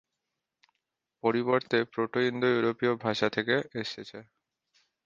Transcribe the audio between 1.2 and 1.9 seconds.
পরিবর্তে